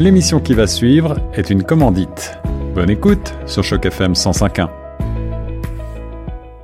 L'émission 0.00 0.40
qui 0.40 0.54
va 0.54 0.66
suivre 0.66 1.18
est 1.34 1.50
une 1.50 1.62
commandite. 1.62 2.38
Bonne 2.74 2.88
écoute 2.88 3.34
sur 3.44 3.62
Choc 3.62 3.84
FM 3.84 4.14
105.1. 4.14 4.79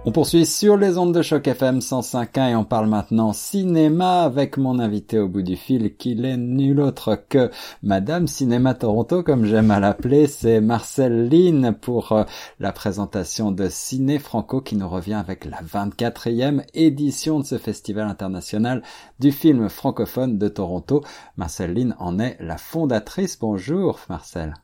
On 0.09 0.13
poursuit 0.13 0.47
sur 0.47 0.77
les 0.77 0.99
ondes 0.99 1.13
de 1.13 1.21
choc 1.21 1.49
FM 1.49 1.81
105.1 1.81 2.51
et 2.51 2.55
on 2.55 2.63
parle 2.63 2.87
maintenant 2.87 3.33
cinéma 3.33 4.23
avec 4.23 4.57
mon 4.57 4.79
invité 4.79 5.19
au 5.19 5.27
bout 5.27 5.43
du 5.43 5.57
fil 5.57 5.97
qui 5.97 6.15
n'est 6.15 6.37
nul 6.37 6.81
autre 6.81 7.21
que 7.29 7.51
Madame 7.83 8.29
Cinéma 8.29 8.75
Toronto 8.75 9.25
comme 9.25 9.47
j'aime 9.47 9.73
à 9.73 9.81
l'appeler, 9.81 10.29
c'est 10.29 10.61
Marcel 10.61 11.29
Lynn 11.29 11.75
pour 11.75 12.13
euh, 12.13 12.23
la 12.61 12.71
présentation 12.71 13.51
de 13.51 13.67
Ciné 13.69 14.21
Franco 14.21 14.61
qui 14.61 14.77
nous 14.77 14.89
revient 14.89 15.15
avec 15.15 15.45
la 15.45 15.61
24e 15.61 16.63
édition 16.73 17.41
de 17.41 17.45
ce 17.45 17.59
festival 17.59 18.07
international 18.07 18.85
du 19.19 19.33
film 19.33 19.69
francophone 19.69 20.39
de 20.39 20.47
Toronto. 20.47 21.03
Marcel 21.37 21.75
Lynn 21.75 21.97
en 21.99 22.21
est 22.21 22.37
la 22.39 22.59
fondatrice. 22.59 23.41
Bonjour 23.41 23.99
Marcel. 24.09 24.55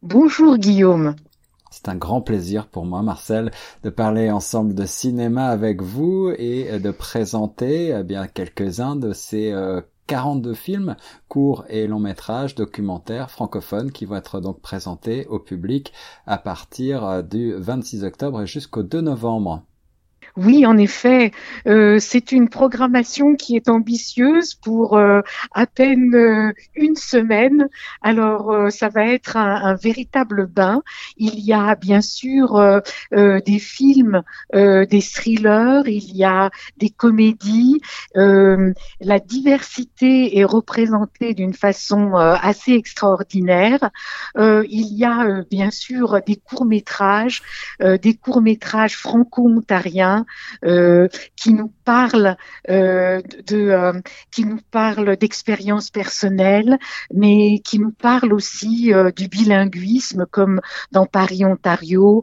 Bonjour 0.00 0.56
Guillaume. 0.56 1.14
C'est 1.70 1.88
un 1.88 1.96
grand 1.96 2.20
plaisir 2.20 2.66
pour 2.66 2.86
moi, 2.86 3.02
Marcel, 3.02 3.50
de 3.82 3.90
parler 3.90 4.30
ensemble 4.30 4.74
de 4.74 4.86
cinéma 4.86 5.48
avec 5.48 5.82
vous 5.82 6.32
et 6.36 6.78
de 6.78 6.90
présenter 6.90 7.94
eh 7.98 8.02
bien 8.02 8.26
quelques-uns 8.26 8.96
de 8.96 9.12
ces 9.12 9.54
42 10.06 10.50
euh, 10.50 10.54
films, 10.54 10.96
courts 11.28 11.64
et 11.68 11.86
longs 11.86 11.98
métrages, 11.98 12.54
documentaires 12.54 13.30
francophones 13.30 13.92
qui 13.92 14.06
vont 14.06 14.16
être 14.16 14.40
donc 14.40 14.60
présentés 14.60 15.26
au 15.26 15.38
public 15.38 15.92
à 16.26 16.38
partir 16.38 17.04
euh, 17.04 17.22
du 17.22 17.52
26 17.54 18.04
octobre 18.04 18.42
et 18.42 18.46
jusqu'au 18.46 18.82
2 18.82 19.00
novembre. 19.00 19.62
Oui, 20.38 20.64
en 20.66 20.78
effet, 20.78 21.32
euh, 21.66 21.98
c'est 21.98 22.30
une 22.30 22.48
programmation 22.48 23.34
qui 23.34 23.56
est 23.56 23.68
ambitieuse 23.68 24.54
pour 24.54 24.96
euh, 24.96 25.20
à 25.52 25.66
peine 25.66 26.14
euh, 26.14 26.52
une 26.76 26.94
semaine. 26.94 27.68
Alors, 28.02 28.70
ça 28.70 28.88
va 28.88 29.04
être 29.06 29.36
un, 29.36 29.56
un, 29.56 29.74
véritable 29.74 30.46
bain. 30.46 30.82
Il 31.16 31.40
y 31.40 31.52
a 31.52 31.74
bien 31.74 32.00
sûr 32.00 32.80
des 33.12 33.58
films, 33.58 34.22
des 34.52 35.02
thrillers, 35.02 35.82
il 35.86 36.16
y 36.16 36.24
a 36.24 36.50
des 36.76 36.90
comédies. 36.90 37.80
la 38.14 39.18
diversité 39.18 40.38
est 40.38 40.44
représentée 40.44 41.34
d'une 41.34 41.54
façon 41.54 42.14
assez 42.14 42.72
extraordinaire. 42.72 43.90
il 44.36 44.94
y 44.94 45.04
a 45.04 45.42
bien 45.50 45.70
sûr 45.70 46.20
des 46.26 46.36
courts 46.36 46.64
métrages, 46.64 47.42
des 47.80 48.14
courts 48.14 48.42
métrages 48.42 48.96
franco-ontariens 48.96 50.26
euh, 50.64 51.08
qui 51.36 51.52
nous 51.52 51.72
parle 51.84 52.36
euh, 52.68 53.22
de, 53.46 53.56
euh, 53.56 54.00
qui 54.30 54.44
nous 54.44 54.60
parle 54.70 55.16
d'expériences 55.16 55.90
personnelles, 55.90 56.78
mais 57.12 57.60
qui 57.60 57.78
nous 57.78 57.92
parle 57.92 58.32
aussi 58.32 58.92
du 59.16 59.28
bilinguisme, 59.28 60.26
comme 60.30 60.60
dans 60.92 61.06
Paris 61.06 61.44
Ontario, 61.44 62.22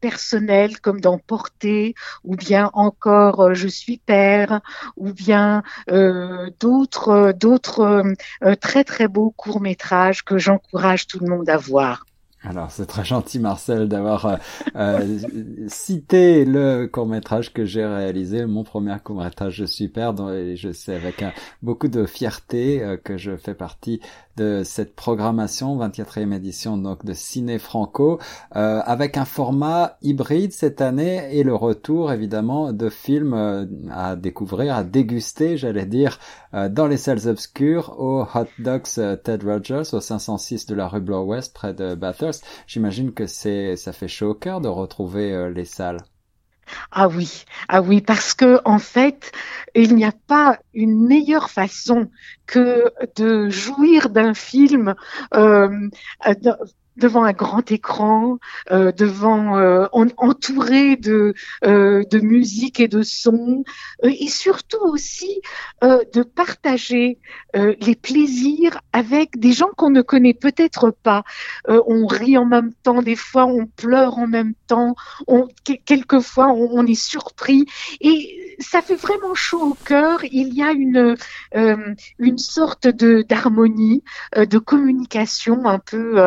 personnel 0.00 0.80
comme 0.80 1.00
dans 1.00 1.18
Portée, 1.18 1.94
ou 2.24 2.36
bien 2.36 2.70
encore 2.74 3.54
Je 3.54 3.68
suis 3.68 3.98
père, 3.98 4.60
ou 4.96 5.12
bien 5.12 5.62
d'autres 6.60 7.32
d'autres 7.32 8.04
très 8.60 8.84
très 8.84 9.08
beaux 9.08 9.30
courts 9.30 9.60
métrages 9.60 10.24
que 10.24 10.38
j'encourage 10.38 11.06
tout 11.06 11.18
le 11.20 11.28
monde 11.28 11.48
à 11.48 11.56
voir. 11.56 12.04
Alors 12.46 12.70
c'est 12.70 12.84
très 12.84 13.04
gentil 13.04 13.38
Marcel 13.38 13.88
d'avoir 13.88 14.26
euh, 14.26 14.36
euh, 14.76 15.18
cité 15.68 16.44
le 16.44 16.86
court 16.86 17.06
métrage 17.06 17.54
que 17.54 17.64
j'ai 17.64 17.86
réalisé, 17.86 18.44
mon 18.44 18.64
premier 18.64 18.96
court 19.02 19.16
métrage 19.16 19.64
père, 19.92 20.14
et 20.30 20.54
je 20.54 20.70
sais 20.72 20.94
avec 20.94 21.24
beaucoup 21.62 21.88
de 21.88 22.04
fierté 22.04 22.82
euh, 22.82 22.98
que 22.98 23.16
je 23.16 23.36
fais 23.36 23.54
partie 23.54 24.00
de 24.36 24.62
cette 24.64 24.96
programmation 24.96 25.76
24e 25.78 26.32
édition 26.34 26.76
donc 26.76 27.04
de 27.04 27.12
Ciné 27.12 27.58
Franco 27.58 28.18
euh, 28.56 28.80
avec 28.84 29.16
un 29.16 29.24
format 29.24 29.96
hybride 30.02 30.52
cette 30.52 30.80
année 30.80 31.38
et 31.38 31.44
le 31.44 31.54
retour 31.54 32.12
évidemment 32.12 32.72
de 32.72 32.88
films 32.88 33.34
euh, 33.34 33.66
à 33.92 34.16
découvrir, 34.16 34.74
à 34.74 34.84
déguster, 34.84 35.56
j'allais 35.56 35.86
dire, 35.86 36.18
euh, 36.52 36.68
dans 36.68 36.86
les 36.86 36.96
salles 36.96 37.28
obscures 37.28 37.94
au 37.98 38.22
Hot 38.22 38.48
Dogs 38.58 39.20
Ted 39.22 39.44
Rogers 39.44 39.94
au 39.94 40.00
506 40.00 40.66
de 40.66 40.74
la 40.74 40.88
rue 40.88 41.00
Bloor-West 41.00 41.54
près 41.54 41.74
de 41.74 41.94
Bathurst. 41.94 42.33
J'imagine 42.66 43.12
que 43.12 43.26
c'est 43.26 43.76
ça 43.76 43.92
fait 43.92 44.08
chaud 44.08 44.30
au 44.30 44.34
cœur 44.34 44.60
de 44.60 44.68
retrouver 44.68 45.50
les 45.54 45.64
salles. 45.64 45.98
Ah 46.90 47.08
oui, 47.08 47.44
ah 47.68 47.82
oui, 47.82 48.00
parce 48.00 48.34
que 48.34 48.60
en 48.64 48.78
fait, 48.78 49.32
il 49.74 49.94
n'y 49.94 50.04
a 50.04 50.12
pas 50.26 50.58
une 50.72 51.06
meilleure 51.06 51.50
façon 51.50 52.10
que 52.46 52.92
de 53.16 53.48
jouir 53.50 54.10
d'un 54.10 54.34
film 54.34 54.94
euh, 55.34 55.88
devant 56.96 57.24
un 57.24 57.32
grand 57.32 57.70
écran, 57.70 58.38
euh, 58.70 58.92
devant 58.92 59.56
euh, 59.58 59.86
entouré 59.92 60.96
de 60.96 61.34
euh, 61.64 62.04
de 62.10 62.18
musique 62.20 62.80
et 62.80 62.88
de 62.88 63.02
son, 63.02 63.64
euh, 64.04 64.10
et 64.18 64.28
surtout 64.28 64.82
aussi 64.82 65.40
euh, 65.82 66.04
de 66.12 66.22
partager 66.22 67.18
les 67.54 67.94
plaisirs 67.94 68.80
avec 68.92 69.38
des 69.38 69.52
gens 69.52 69.68
qu'on 69.76 69.90
ne 69.90 70.02
connaît 70.02 70.34
peut-être 70.34 70.90
pas. 70.90 71.22
on 71.68 72.06
rit 72.06 72.36
en 72.36 72.46
même 72.46 72.72
temps, 72.82 73.00
des 73.02 73.16
fois 73.16 73.46
on 73.46 73.66
pleure 73.66 74.18
en 74.18 74.26
même 74.26 74.54
temps, 74.66 74.94
on 75.28 75.48
quelquefois 75.84 76.48
on, 76.48 76.70
on 76.72 76.86
est 76.86 77.00
surpris 77.00 77.66
et 78.00 78.43
ça 78.58 78.82
fait 78.82 78.96
vraiment 78.96 79.34
chaud 79.34 79.62
au 79.62 79.74
cœur. 79.74 80.24
Il 80.24 80.54
y 80.54 80.62
a 80.62 80.72
une 80.72 81.16
une 82.18 82.38
sorte 82.38 82.86
de 82.86 83.22
d'harmonie, 83.22 84.02
de 84.36 84.58
communication 84.58 85.66
un 85.66 85.78
peu 85.78 86.18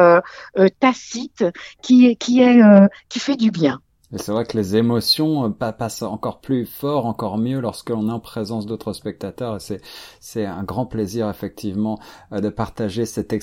euh, 0.58 0.68
tacite 0.80 1.46
qui 1.82 2.16
qui 2.18 2.42
est 2.42 2.62
euh, 2.62 2.88
qui 3.10 3.20
fait 3.20 3.36
du 3.36 3.52
bien. 3.52 3.82
Et 4.13 4.18
c'est 4.18 4.31
vrai 4.31 4.45
que 4.45 4.56
les 4.56 4.78
émotions 4.78 5.45
euh, 5.45 5.72
passent 5.72 6.01
encore 6.01 6.40
plus 6.40 6.66
fort, 6.66 7.06
encore 7.07 7.38
mieux 7.38 7.59
lorsque 7.59 7.90
l'on 7.90 8.07
est 8.07 8.12
en 8.12 8.22
présence 8.22 8.66
d'autres 8.66 8.94
spectateurs. 8.94 9.57
Et 9.69 9.81
c'est 10.22 10.45
un 10.45 10.63
grand 10.63 10.85
plaisir 10.85 11.29
effectivement 11.29 12.00
euh, 12.31 12.40
de 12.40 12.47
partager 12.47 13.06
cette 13.06 13.34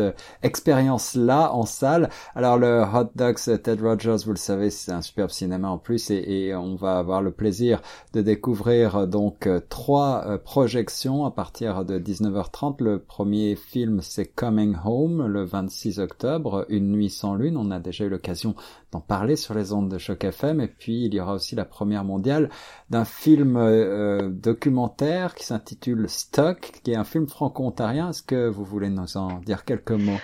euh, 0.00 0.12
expérience 0.42 1.14
là 1.16 1.52
en 1.52 1.66
salle. 1.66 2.08
Alors 2.34 2.56
le 2.56 2.82
Hot 2.82 3.10
Dogs 3.14 3.62
Ted 3.62 3.82
Rogers, 3.82 4.24
vous 4.24 4.30
le 4.30 4.38
savez, 4.38 4.70
c'est 4.70 4.92
un 4.92 5.02
superbe 5.02 5.30
cinéma 5.30 5.68
en 5.68 5.76
plus 5.76 6.10
et, 6.10 6.54
on 6.54 6.76
va 6.76 6.98
avoir 6.98 7.20
le 7.20 7.32
plaisir 7.32 7.82
de 8.12 8.22
découvrir 8.22 9.06
donc 9.06 9.48
trois 9.68 10.38
projections 10.44 11.24
à 11.26 11.30
partir 11.30 11.84
de 11.84 11.98
19h30. 11.98 12.82
Le 12.82 12.98
premier 13.00 13.56
film 13.56 14.00
c'est 14.00 14.26
Coming 14.26 14.76
Home 14.84 15.26
le 15.26 15.44
26 15.44 15.98
octobre, 15.98 16.64
Une 16.68 16.90
nuit 16.92 17.10
sans 17.10 17.34
lune. 17.34 17.56
On 17.56 17.70
a 17.70 17.80
déjà 17.80 18.04
eu 18.04 18.08
l'occasion 18.08 18.54
d'en 18.94 19.00
parler 19.00 19.34
sur 19.34 19.54
les 19.54 19.64
de 19.64 19.98
Choc 19.98 20.22
FM. 20.24 20.60
Et 20.60 20.68
puis 20.68 21.04
il 21.06 21.14
y 21.14 21.20
aura 21.20 21.34
aussi 21.34 21.56
la 21.56 21.64
première 21.64 22.04
mondiale 22.04 22.48
d'un 22.90 23.04
film 23.04 23.56
euh, 23.56 24.30
documentaire 24.30 25.34
qui 25.34 25.44
s'intitule 25.44 26.08
Stock, 26.08 26.72
qui 26.82 26.92
est 26.92 26.96
un 26.96 27.04
film 27.04 27.26
franco-ontarien. 27.26 28.10
Est-ce 28.10 28.22
que 28.22 28.48
vous 28.48 28.64
voulez 28.64 28.90
nous 28.90 29.16
en 29.16 29.40
dire 29.40 29.64
quelques 29.64 29.90
mots? 29.90 30.20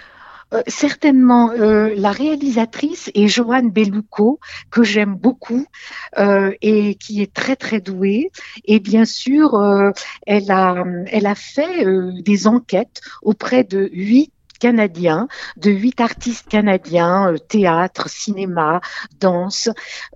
Euh, 0.52 0.62
certainement, 0.66 1.50
euh, 1.50 1.94
la 1.96 2.10
réalisatrice 2.12 3.10
est 3.14 3.28
Joanne 3.28 3.70
Bellucco, 3.70 4.40
que 4.70 4.82
j'aime 4.82 5.14
beaucoup 5.14 5.64
et 6.16 6.94
qui 6.96 7.22
est 7.22 7.32
très 7.32 7.56
très 7.56 7.80
douée. 7.80 8.30
Et 8.64 8.78
bien 8.78 9.04
sûr, 9.04 9.60
elle 10.26 10.50
a 10.50 10.84
elle 11.06 11.26
a 11.26 11.34
fait 11.34 11.84
des 12.22 12.46
enquêtes 12.46 13.00
auprès 13.22 13.64
de 13.64 13.88
huit 13.92 14.32
canadiens, 14.60 15.26
de 15.56 15.70
huit 15.70 16.00
artistes 16.00 16.48
canadiens, 16.48 17.32
euh, 17.32 17.38
théâtre, 17.38 18.08
cinéma, 18.08 18.80
danse, 19.18 19.68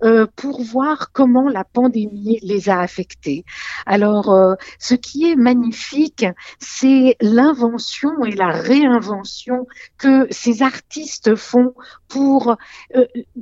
euh, 0.03 0.27
pour 0.37 0.61
voir 0.61 1.11
comment 1.11 1.49
la 1.49 1.65
pandémie 1.65 2.39
les 2.41 2.69
a 2.69 2.79
affectés. 2.79 3.43
Alors, 3.85 4.31
euh, 4.31 4.53
ce 4.79 4.95
qui 4.95 5.29
est 5.29 5.35
magnifique, 5.35 6.25
c'est 6.59 7.17
l'invention 7.19 8.23
et 8.23 8.31
la 8.31 8.51
réinvention 8.51 9.67
que 9.97 10.27
ces 10.29 10.61
artistes 10.61 11.35
font 11.35 11.73
pour 12.07 12.55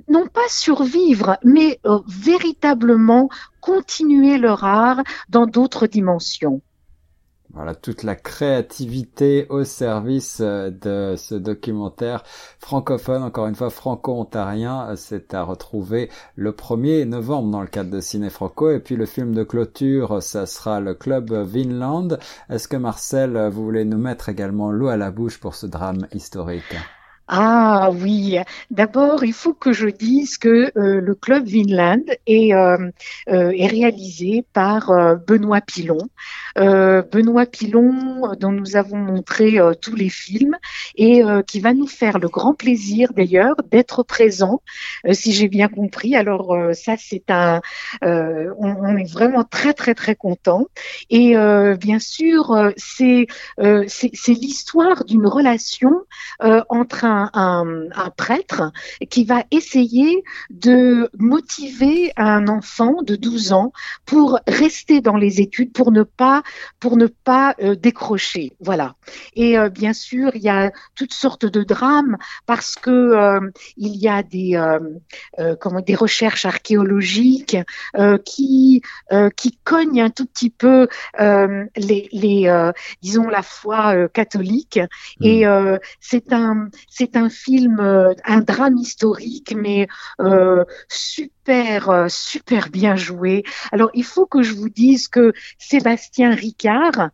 non 0.07 0.27
pas 0.27 0.47
survivre, 0.47 1.38
mais 1.44 1.79
véritablement 2.07 3.29
continuer 3.59 4.38
leur 4.38 4.63
art 4.63 5.03
dans 5.29 5.45
d'autres 5.45 5.85
dimensions. 5.85 6.61
Voilà 7.53 7.75
toute 7.75 8.01
la 8.01 8.15
créativité 8.15 9.45
au 9.50 9.63
service 9.63 10.39
euh, 10.41 10.71
de 10.71 11.15
ce 11.15 11.35
documentaire 11.35 12.23
francophone, 12.57 13.21
encore 13.21 13.45
une 13.45 13.53
fois 13.53 13.69
franco-ontarien. 13.69 14.89
Euh, 14.89 14.95
c'est 14.95 15.35
à 15.35 15.44
retrouver 15.44 16.09
le 16.35 16.51
1er 16.51 17.05
novembre 17.05 17.51
dans 17.51 17.61
le 17.61 17.67
cadre 17.67 17.91
de 17.91 18.01
Ciné 18.01 18.31
Franco. 18.31 18.71
Et 18.71 18.79
puis 18.79 18.95
le 18.95 19.05
film 19.05 19.35
de 19.35 19.44
clôture, 19.44 20.23
ça 20.23 20.47
sera 20.47 20.79
le 20.79 20.95
club 20.95 21.31
Vinland. 21.31 22.17
Est-ce 22.50 22.67
que 22.67 22.77
Marcel, 22.77 23.50
vous 23.51 23.63
voulez 23.63 23.85
nous 23.85 23.99
mettre 23.99 24.29
également 24.29 24.71
l'eau 24.71 24.88
à 24.88 24.97
la 24.97 25.11
bouche 25.11 25.39
pour 25.39 25.53
ce 25.53 25.67
drame 25.67 26.07
historique? 26.11 26.75
Ah 27.27 27.89
oui, 27.93 28.37
d'abord 28.69 29.23
il 29.23 29.31
faut 29.31 29.53
que 29.53 29.71
je 29.71 29.87
dise 29.87 30.37
que 30.37 30.71
euh, 30.77 30.99
le 30.99 31.15
club 31.15 31.45
Vinland 31.45 32.03
est, 32.27 32.53
euh, 32.53 32.89
euh, 33.29 33.47
réalisé 33.47 34.43
par 34.51 34.91
Benoît 35.25 35.61
Pilon. 35.61 36.09
Benoît 36.55 37.45
Pilon 37.45 38.35
dont 38.39 38.51
nous 38.51 38.75
avons 38.75 38.97
montré 38.97 39.57
tous 39.81 39.95
les 39.95 40.09
films 40.09 40.57
et 40.95 41.23
qui 41.47 41.59
va 41.59 41.73
nous 41.73 41.87
faire 41.87 42.19
le 42.19 42.27
grand 42.27 42.53
plaisir 42.53 43.13
d'ailleurs 43.13 43.55
d'être 43.71 44.03
présent, 44.03 44.61
si 45.11 45.31
j'ai 45.31 45.47
bien 45.47 45.67
compris. 45.67 46.15
Alors 46.15 46.55
ça 46.73 46.95
c'est 46.97 47.31
un, 47.31 47.61
on, 48.03 48.53
on, 48.59 48.97
est 48.97 49.11
vraiment 49.11 49.43
très 49.43 49.73
très 49.73 49.95
très 49.95 50.15
content 50.15 50.67
et 51.09 51.35
bien 51.79 51.99
sûr 51.99 52.71
c'est 52.77 53.27
c'est 53.87 54.33
l'histoire 54.33 55.05
d'une 55.05 55.25
relation 55.25 56.03
entre 56.69 57.05
un 57.05 57.12
un, 57.33 58.10
prêtre 58.18 58.71
qui 59.10 59.25
va 59.25 59.44
essayer 59.51 60.24
de 60.50 61.10
motiver 61.18 62.12
un 62.18 62.48
enfant 62.48 63.01
de 63.01 63.15
12 63.15 63.54
ans 63.54 63.71
pour 64.06 64.39
rester 64.48 65.01
dans 65.01 65.18
les 65.18 65.42
études, 65.42 65.74
pour 65.74 65.92
ne 65.92 66.04
pas, 66.04 66.44
pour 66.80 66.98
ne 66.98 67.07
pas 67.07 67.56
euh, 67.62 67.75
décrocher. 67.75 68.54
Voilà. 68.60 68.95
Et 69.36 69.57
euh, 69.57 69.69
bien 69.69 69.94
sûr, 69.94 70.31
il 70.36 70.42
y 70.42 70.50
a 70.50 70.71
toutes 70.95 71.13
sortes 71.13 71.45
de 71.45 71.63
drames 71.63 72.18
parce 72.45 72.75
que 72.75 72.92
euh, 72.92 73.39
il 73.77 73.95
y 73.95 74.07
a 74.07 74.24
des, 74.24 74.59
comment, 75.59 75.81
des 75.81 75.95
recherches 75.95 76.45
archéologiques 76.45 77.57
qui, 78.25 78.81
qui 79.36 79.59
cognent 79.63 80.01
un 80.01 80.09
tout 80.09 80.25
petit 80.25 80.50
peu 80.50 80.88
les, 81.19 82.09
les 82.12 82.71
disons, 83.01 83.27
la 83.27 83.42
foi 83.42 84.07
catholique. 84.09 84.80
Et 85.21 85.45
c'est 86.00 86.33
un, 86.33 86.69
c'est 87.03 87.17
un 87.17 87.29
film, 87.29 87.79
euh, 87.79 88.13
un 88.23 88.39
drame 88.39 88.77
historique, 88.77 89.53
mais 89.57 89.88
euh, 90.21 90.63
super, 90.88 91.89
euh, 91.89 92.05
super 92.07 92.69
bien 92.69 92.95
joué. 92.95 93.44
Alors, 93.73 93.89
il 93.94 94.05
faut 94.05 94.25
que 94.25 94.41
je 94.41 94.53
vous 94.53 94.69
dise 94.69 95.09
que 95.09 95.33
Sébastien 95.57 96.33
Ricard, 96.33 97.09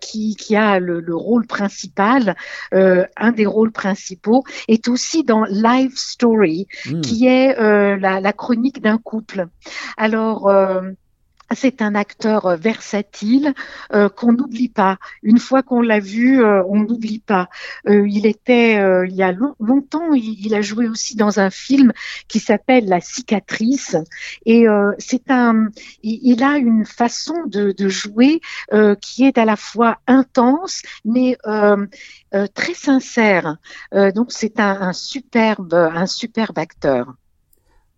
qui, 0.00 0.36
qui 0.36 0.56
a 0.56 0.78
le, 0.78 1.04
rôle 1.14 1.46
principal, 1.46 2.36
un 2.72 3.32
des 3.32 3.46
rôles 3.46 3.72
principaux, 3.72 4.44
est 4.68 4.88
aussi 4.88 5.24
dans 5.24 5.44
Live 5.44 5.92
Story, 5.96 6.66
hmm. 6.86 7.00
qui 7.02 7.26
est 7.26 7.54
la, 7.98 8.20
la, 8.20 8.32
chronique 8.32 8.80
d'un 8.80 8.98
couple. 8.98 9.46
Alors, 9.96 10.50
c'est 11.54 11.82
un 11.82 11.94
acteur 11.94 12.46
euh, 12.46 12.56
versatile 12.56 13.54
euh, 13.92 14.08
qu'on 14.08 14.32
n'oublie 14.32 14.68
pas. 14.68 14.98
Une 15.22 15.38
fois 15.38 15.62
qu'on 15.62 15.80
l'a 15.80 16.00
vu, 16.00 16.42
euh, 16.42 16.62
on 16.68 16.80
n'oublie 16.80 17.20
pas. 17.20 17.48
il 17.86 18.26
était 18.26 18.74
il 19.06 19.14
y 19.14 19.22
a 19.22 19.32
longtemps, 19.32 20.12
il, 20.12 20.54
a 20.54 20.60
joué 20.60 20.88
aussi 20.88 21.16
dans 21.16 21.40
un 21.40 21.50
film 21.50 21.92
qui 22.28 22.40
s'appelle 22.40 22.86
La 22.86 23.00
cicatrice 23.00 23.96
et 24.46 24.66
c'est 24.98 25.30
un 25.30 25.68
il, 26.02 26.42
a 26.42 26.56
une 26.58 26.84
façon 26.84 27.34
de, 27.46 27.74
jouer 27.88 28.40
qui 29.00 29.24
est 29.24 29.38
à 29.38 29.44
la 29.44 29.56
fois 29.56 29.98
intense 30.06 30.82
mais 31.04 31.36
très 32.54 32.74
sincère. 32.74 33.56
donc 34.14 34.32
c'est 34.32 34.60
un 34.60 34.92
superbe 34.92 35.74
un 35.74 36.06
superbe 36.06 36.58
acteur. 36.58 37.14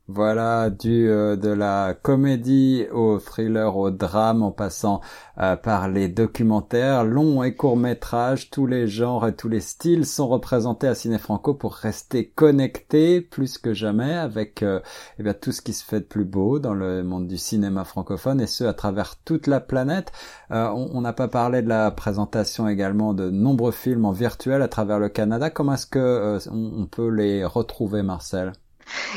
Voilà, 0.06 0.68
du 0.68 1.08
euh, 1.08 1.34
de 1.34 1.48
la 1.48 1.94
comédie 1.94 2.84
au 2.92 3.18
thriller, 3.18 3.74
au 3.74 3.90
drame, 3.90 4.42
en 4.42 4.50
passant 4.52 5.00
euh, 5.38 5.56
par 5.56 5.88
les 5.88 6.08
documentaires, 6.08 7.04
longs 7.04 7.42
et 7.42 7.54
courts 7.54 7.78
métrages, 7.78 8.50
tous 8.50 8.66
les 8.66 8.86
genres 8.86 9.26
et 9.26 9.34
tous 9.34 9.48
les 9.48 9.60
styles 9.60 10.04
sont 10.04 10.28
représentés 10.28 10.88
à 10.88 10.94
Ciné 10.94 11.16
Franco 11.16 11.54
pour 11.54 11.72
rester 11.72 12.28
connectés 12.28 13.22
plus 13.22 13.56
que 13.56 13.72
jamais 13.72 14.12
avec 14.12 14.62
euh, 14.62 14.80
eh 15.18 15.22
bien, 15.22 15.32
tout 15.32 15.52
ce 15.52 15.62
qui 15.62 15.72
se 15.72 15.82
fait 15.82 16.00
de 16.00 16.04
plus 16.04 16.26
beau 16.26 16.58
dans 16.58 16.74
le 16.74 17.02
monde 17.02 17.26
du 17.26 17.38
cinéma 17.38 17.84
francophone 17.84 18.42
et 18.42 18.46
ce 18.46 18.64
à 18.64 18.74
travers 18.74 19.16
toute 19.24 19.46
la 19.46 19.60
planète. 19.60 20.12
on 20.50 21.00
n'a 21.00 21.14
pas 21.14 21.28
parlé 21.28 21.62
de 21.62 21.68
la 21.68 21.90
présentation 21.90 22.68
également 22.68 23.14
de 23.14 23.30
nombreux 23.30 23.72
films 23.72 24.04
en 24.04 24.12
virtuel 24.12 24.60
à 24.60 24.68
travers 24.68 24.98
le 24.98 25.08
Canada. 25.08 25.48
Comment 25.48 25.74
est-ce 25.74 25.86
que 25.86 26.38
on 26.50 26.86
peut 26.86 27.08
les 27.08 27.44
retrouver, 27.46 28.02
Marcel? 28.02 28.52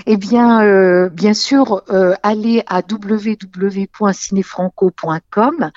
Eh 0.05 0.17
bien, 0.17 0.61
euh, 0.63 1.09
bien 1.09 1.33
sûr, 1.33 1.81
euh, 1.89 2.13
allez 2.23 2.63
à 2.67 2.81
www.cinefranco.com 2.89 5.71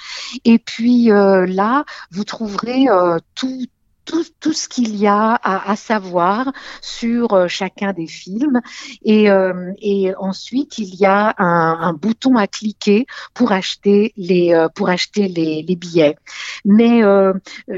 et 0.44 0.58
puis 0.58 1.10
euh, 1.10 1.46
là, 1.46 1.84
vous 2.10 2.24
trouverez 2.24 2.86
tout 3.34 3.66
tout, 4.04 4.24
tout 4.40 4.52
ce 4.52 4.68
qu'il 4.68 4.96
y 4.96 5.06
a 5.06 5.34
à, 5.34 5.70
à, 5.70 5.76
savoir 5.76 6.52
sur 6.80 7.32
euh, 7.32 7.48
chacun 7.48 7.92
des 7.92 8.06
films. 8.06 8.60
Et, 9.02 9.30
euh, 9.30 9.72
et 9.80 10.14
ensuite, 10.16 10.78
il 10.78 10.94
y 10.94 11.06
a 11.06 11.34
un, 11.38 11.78
un, 11.80 11.92
bouton 11.92 12.36
à 12.36 12.46
cliquer 12.46 13.06
pour 13.34 13.52
acheter 13.52 14.12
les, 14.16 14.54
euh, 14.54 14.68
pour 14.68 14.88
acheter 14.88 15.28
les, 15.28 15.62
les 15.62 15.76
billets. 15.76 16.16
Mais 16.64 17.00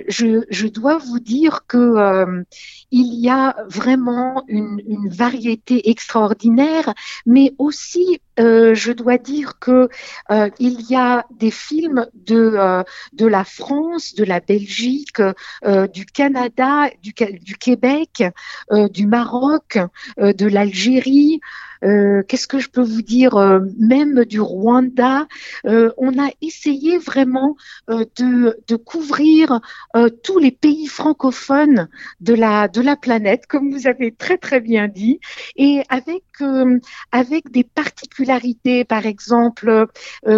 je, 0.09 0.45
je, 0.51 0.67
dois 0.67 0.99
vous 0.99 1.21
dire 1.21 1.67
que 1.67 2.45
il 2.91 3.15
y 3.15 3.29
a 3.29 3.57
vraiment 3.69 4.45
une, 4.49 4.81
une 4.87 5.09
variété 5.09 5.91
extraordinaire, 5.91 6.95
mais 7.27 7.55
aussi 7.59 8.21
euh, 8.41 8.75
je 8.75 8.93
dois 8.93 9.19
dire 9.19 9.59
que 9.59 9.89
euh, 10.31 10.51
il 10.59 10.81
y 10.91 10.97
a 10.97 11.25
des 11.31 11.51
films 11.51 12.07
de 12.15 12.55
euh, 12.57 12.83
de 13.13 13.27
la 13.27 13.45
France, 13.45 14.15
de 14.15 14.25
la 14.25 14.41
Belgique, 14.41 15.21
du 15.93 16.07
Canada, 16.07 16.89
du, 17.03 17.13
du 17.41 17.57
Québec, 17.57 18.25
du 18.91 19.07
Maroc, 19.07 19.79
de 20.19 20.47
l'Algérie. 20.47 21.41
Euh, 21.85 22.23
qu'est-ce 22.27 22.47
que 22.47 22.59
je 22.59 22.69
peux 22.69 22.83
vous 22.83 23.03
dire, 23.03 23.37
euh, 23.37 23.61
même 23.79 24.25
du 24.25 24.41
Rwanda. 24.41 25.27
Euh, 25.67 25.91
on 25.97 26.19
a 26.19 26.31
essayé 26.41 26.99
vraiment 26.99 27.57
de, 27.89 28.59
de, 28.69 28.77
couvrir 28.77 29.61
tous 30.23 30.39
les 30.39 30.51
pays 30.51 30.87
francophones 30.87 31.89
de 32.21 32.35
la, 32.35 32.69
de 32.69 32.81
la 32.81 32.97
planète, 32.97 33.47
comme 33.47 33.71
vous 33.71 33.87
avez 33.87 34.13
très 34.13 34.39
très 34.39 34.61
bien 34.61 34.89
dit, 34.89 35.21
et 35.57 35.83
avec, 35.89 36.25
avec 37.13 37.51
des 37.51 37.65
particularités. 37.65 38.85
Par 38.85 39.07
exemple, 39.07 39.87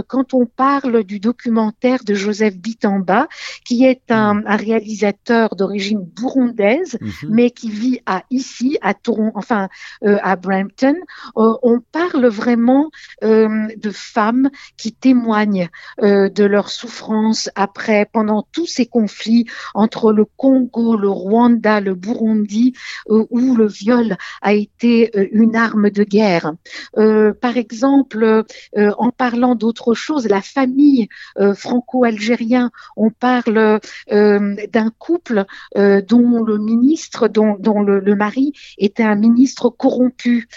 quand 0.08 0.34
on 0.34 0.46
parle 0.46 1.04
du 1.04 1.20
documentaire 1.20 2.04
de 2.04 2.14
Joseph 2.14 2.56
Bitamba, 2.56 3.28
qui 3.64 3.84
est 3.84 4.10
un, 4.10 4.34
mm. 4.34 4.44
un 4.46 4.56
réalisateur 4.56 5.56
d'origine 5.56 6.04
burundaise, 6.04 6.98
mm-hmm. 7.00 7.28
mais 7.30 7.50
qui 7.50 7.70
vit 7.70 8.00
à 8.06 8.24
ici, 8.30 8.78
à 8.82 8.94
Toronto, 8.94 9.32
enfin 9.36 9.68
à 10.02 10.36
Brampton, 10.36 10.96
euh, 11.36 11.54
on 11.62 11.80
parle 11.80 12.26
vraiment 12.26 12.90
euh, 13.22 13.68
de 13.76 13.90
femmes 13.90 14.50
qui 14.76 14.92
témoignent 14.92 15.68
euh, 16.02 16.28
de 16.28 16.44
leur 16.44 16.70
souffrance 16.70 17.50
après, 17.54 18.08
pendant 18.12 18.46
tous 18.52 18.66
ces 18.66 18.86
conflits 18.86 19.46
entre 19.74 20.12
le 20.12 20.24
Congo, 20.24 20.96
le 20.96 21.08
Rwanda, 21.08 21.80
le 21.80 21.94
Burundi, 21.94 22.74
où 23.08 23.54
le 23.56 23.66
viol 23.66 24.16
a 24.42 24.52
été 24.52 25.10
une 25.32 25.56
arme 25.56 25.90
de 25.90 26.04
guerre. 26.04 26.52
par 26.94 27.56
exemple, 27.56 28.44
en 28.76 29.10
parlant 29.10 29.54
d'autre 29.54 29.94
chose, 29.94 30.26
la 30.26 30.40
famille 30.40 31.08
franco-algérien, 31.54 32.70
on 32.96 33.10
parle 33.10 33.80
d'un 34.10 34.90
couple 34.98 35.44
dont 35.74 36.44
le 36.44 36.58
ministre, 36.58 37.28
dont, 37.28 37.82
le, 37.82 38.14
mari 38.14 38.52
était 38.78 39.02
un 39.02 39.16
ministre 39.16 39.68
corrompu. 39.70 40.48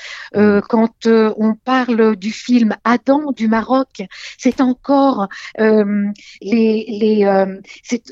Quand 0.68 1.06
euh, 1.06 1.34
on 1.38 1.56
parle 1.56 2.16
du 2.16 2.32
film 2.32 2.76
Adam 2.84 3.32
du 3.32 3.48
Maroc, 3.48 4.02
euh, 4.46 4.54
euh, 6.44 7.62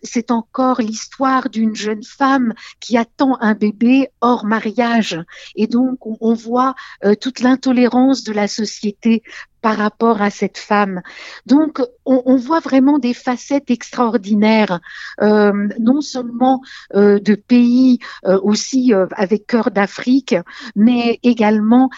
c'est 0.03 0.31
encore 0.31 0.81
l'histoire 0.81 1.49
d'une 1.49 1.75
jeune 1.75 2.03
femme 2.03 2.53
qui 2.79 2.97
attend 2.97 3.37
un 3.41 3.53
bébé 3.53 4.09
hors 4.21 4.45
mariage. 4.45 5.19
Et 5.55 5.67
donc 5.67 5.99
on 6.21 6.33
voit 6.33 6.75
toute 7.21 7.39
l'intolérance 7.41 8.23
de 8.23 8.33
la 8.33 8.47
société 8.47 9.23
par 9.65 9.77
rapport 9.77 10.21
à 10.21 10.29
cette 10.29 10.59
femme. 10.59 11.01
Donc, 11.47 11.81
on, 12.05 12.35
voit 12.35 12.59
vraiment 12.59 12.99
des 12.99 13.15
facettes 13.15 13.71
extraordinaires, 13.71 14.79
euh, 15.23 15.69
non 15.79 16.01
seulement 16.01 16.61
euh, 16.93 17.19
de 17.19 17.33
pays 17.33 17.97
euh, 18.25 18.39
aussi 18.43 18.93
avec 18.93 19.47
cœur 19.47 19.71
d'Afrique, 19.71 20.35
mais 20.75 21.19
également 21.23 21.89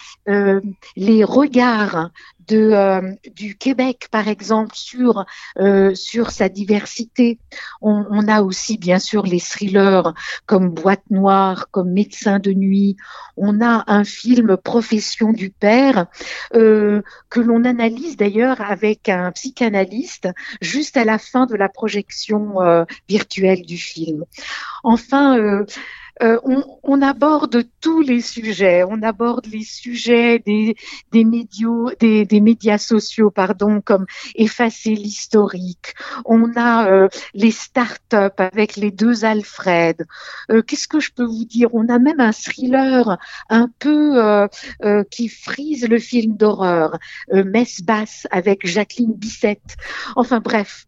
les 0.96 1.24
regards 1.24 2.08
euh, 2.56 3.12
du 3.34 3.56
Québec, 3.56 4.08
par 4.10 4.28
exemple, 4.28 4.74
sur, 4.74 5.24
euh, 5.58 5.94
sur 5.94 6.30
sa 6.30 6.48
diversité. 6.48 7.38
On, 7.80 8.28
a 8.28 8.42
aussi, 8.42 8.78
bien 8.78 8.98
sûr, 8.98 9.24
les 9.24 9.40
thrillers 9.40 10.12
comme 10.46 10.70
Boîte 10.70 11.02
Noire, 11.10 11.68
comme 11.70 11.92
Médecin 11.92 12.38
de 12.38 12.52
nuit. 12.52 12.96
On 13.36 13.60
a 13.60 13.84
un 13.86 14.04
film 14.04 14.56
Profession 14.56 15.32
du 15.32 15.50
père 15.50 16.06
euh, 16.54 17.02
que 17.30 17.40
l'on 17.40 17.64
analyse 17.64 18.16
d'ailleurs 18.16 18.60
avec 18.60 19.08
un 19.08 19.30
psychanalyste 19.32 20.28
juste 20.60 20.96
à 20.96 21.04
la 21.04 21.18
fin 21.18 21.46
de 21.46 21.54
la 21.54 21.68
projection 21.68 22.56
virtuelle 23.08 23.62
du 23.62 23.76
film. 23.76 24.24
Enfin, 24.82 25.64
euh, 26.22 26.38
on, 26.44 26.64
on, 26.82 27.02
aborde 27.02 27.64
tous 27.80 28.00
les 28.00 28.20
sujets. 28.20 28.84
On 28.84 29.02
aborde 29.02 29.46
les 29.46 29.64
sujets 29.64 30.38
des, 30.40 30.76
des, 31.12 31.24
médios, 31.24 31.90
des, 32.00 32.24
des 32.24 32.40
médias 32.40 32.78
sociaux, 32.78 33.30
pardon, 33.30 33.80
comme 33.80 34.06
effacer 34.34 34.94
l'historique. 34.94 35.94
On 36.24 36.54
a 36.56 36.90
euh, 36.90 37.08
les 37.34 37.50
start-up 37.50 38.40
avec 38.40 38.76
les 38.76 38.90
deux 38.90 39.24
Alfred. 39.24 40.06
Euh, 40.50 40.62
Qu'est-ce 40.62 40.88
que 40.88 41.00
je 41.00 41.12
peux 41.12 41.24
vous 41.24 41.44
dire? 41.44 41.68
On 41.74 41.88
a 41.88 41.98
même 41.98 42.20
un 42.20 42.32
thriller 42.32 43.18
un 43.48 43.68
peu 43.78 44.22
euh, 44.22 44.48
euh, 44.84 45.04
qui 45.10 45.28
frise 45.28 45.88
le 45.88 45.98
film 45.98 46.36
d'horreur, 46.36 46.98
Messe 47.32 47.82
basse 47.82 48.26
avec 48.30 48.66
Jacqueline 48.66 49.14
Bissette. 49.14 49.76
Enfin 50.16 50.40
bref, 50.40 50.86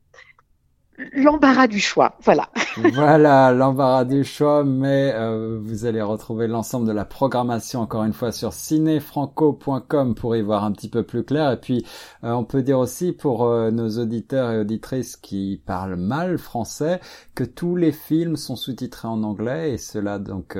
l'embarras 1.12 1.66
du 1.66 1.80
choix. 1.80 2.16
Voilà. 2.22 2.48
voilà, 2.94 3.52
l'embarras 3.52 4.04
du 4.04 4.24
choix, 4.24 4.64
mais 4.64 5.12
euh, 5.14 5.58
vous 5.60 5.84
allez 5.84 6.02
retrouver 6.02 6.46
l'ensemble 6.46 6.86
de 6.86 6.92
la 6.92 7.04
programmation 7.04 7.80
encore 7.80 8.04
une 8.04 8.12
fois 8.12 8.32
sur 8.32 8.52
cinéfranco.com 8.52 10.14
pour 10.14 10.36
y 10.36 10.42
voir 10.42 10.64
un 10.64 10.72
petit 10.72 10.88
peu 10.88 11.02
plus 11.02 11.24
clair. 11.24 11.52
Et 11.52 11.60
puis, 11.60 11.84
euh, 12.24 12.32
on 12.32 12.44
peut 12.44 12.62
dire 12.62 12.78
aussi 12.78 13.12
pour 13.12 13.44
euh, 13.44 13.70
nos 13.70 13.98
auditeurs 13.98 14.50
et 14.50 14.58
auditrices 14.58 15.16
qui 15.16 15.62
parlent 15.64 15.96
mal 15.96 16.38
français 16.38 17.00
que 17.34 17.44
tous 17.44 17.76
les 17.76 17.92
films 17.92 18.36
sont 18.36 18.56
sous-titrés 18.56 19.08
en 19.08 19.22
anglais 19.22 19.72
et 19.72 19.78
cela 19.78 20.18
donc 20.18 20.58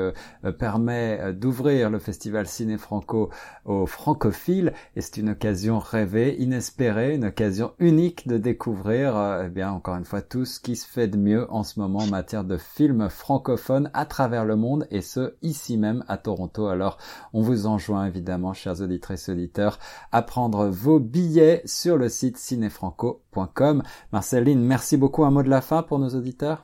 permet 0.58 1.32
d'ouvrir 1.34 1.90
le 1.90 1.98
festival 1.98 2.46
Ciné 2.46 2.78
Franco 2.78 3.30
aux 3.66 3.86
francophiles 3.86 4.72
et 4.96 5.00
c'est 5.00 5.18
une 5.18 5.30
occasion 5.30 5.78
rêvée, 5.78 6.36
inespérée, 6.40 7.14
une 7.14 7.26
occasion 7.26 7.72
unique 7.78 8.26
de 8.26 8.38
découvrir, 8.38 9.42
eh 9.44 9.48
bien 9.48 9.70
encore 9.70 9.96
une 9.96 10.04
fois 10.04 10.22
tout 10.30 10.44
ce 10.44 10.60
qui 10.60 10.76
se 10.76 10.86
fait 10.86 11.08
de 11.08 11.18
mieux 11.18 11.50
en 11.50 11.64
ce 11.64 11.80
moment 11.80 11.98
en 11.98 12.06
matière 12.06 12.44
de 12.44 12.56
films 12.56 13.10
francophones 13.10 13.90
à 13.92 14.06
travers 14.06 14.44
le 14.44 14.54
monde 14.54 14.86
et 14.90 15.02
ce 15.02 15.34
ici 15.42 15.76
même 15.76 16.04
à 16.06 16.16
Toronto. 16.16 16.68
Alors 16.68 16.98
on 17.32 17.42
vous 17.42 17.66
enjoint 17.66 18.06
évidemment, 18.06 18.54
chers 18.54 18.80
auditrices 18.80 19.28
et 19.28 19.32
auditeurs, 19.32 19.78
à 20.12 20.22
prendre 20.22 20.68
vos 20.68 21.00
billets 21.00 21.62
sur 21.64 21.96
le 21.96 22.08
site 22.08 22.38
cinéfranco.com. 22.38 23.82
Marceline, 24.12 24.64
merci 24.64 24.96
beaucoup. 24.96 25.24
Un 25.24 25.30
mot 25.30 25.42
de 25.42 25.50
la 25.50 25.60
fin 25.60 25.82
pour 25.82 25.98
nos 25.98 26.10
auditeurs? 26.10 26.62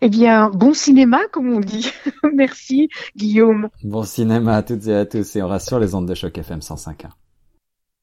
Eh 0.00 0.08
bien, 0.08 0.50
bon 0.50 0.72
cinéma, 0.72 1.26
comme 1.32 1.50
on 1.52 1.60
dit. 1.60 1.90
Merci, 2.34 2.90
Guillaume. 3.16 3.70
Bon 3.82 4.02
cinéma 4.02 4.56
à 4.56 4.62
toutes 4.62 4.86
et 4.86 4.94
à 4.94 5.06
tous, 5.06 5.34
et 5.34 5.42
on 5.42 5.48
reste 5.48 5.68
sur 5.68 5.80
les 5.80 5.94
ondes 5.94 6.06
de 6.06 6.14
choc 6.14 6.36
FM 6.36 6.58
105.1. 6.58 7.08